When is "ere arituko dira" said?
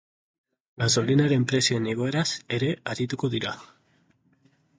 2.59-3.53